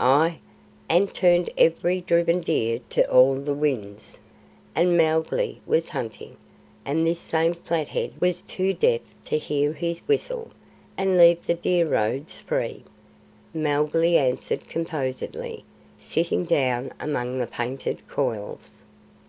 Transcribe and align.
"Ay, 0.00 0.40
and 0.88 1.14
turned 1.14 1.48
every 1.56 2.00
driven 2.00 2.40
deer 2.40 2.80
to 2.90 3.08
all 3.08 3.36
the 3.36 3.54
winds, 3.54 4.18
and 4.74 4.96
Mowgli 4.98 5.60
was 5.64 5.90
hunting, 5.90 6.36
and 6.84 7.06
this 7.06 7.20
same 7.20 7.54
Flathead 7.54 8.20
was 8.20 8.42
too 8.42 8.74
deaf 8.74 9.02
to 9.26 9.38
hear 9.38 9.72
his 9.72 10.00
whistle, 10.08 10.50
and 10.98 11.16
leave 11.16 11.46
the 11.46 11.54
deer 11.54 11.86
roads 11.88 12.40
free," 12.40 12.82
Mowgli 13.54 14.18
answered 14.18 14.68
composedly, 14.68 15.64
sitting 16.00 16.46
down 16.46 16.92
among 16.98 17.38
the 17.38 17.46
painted 17.46 18.08
coils. 18.08 18.82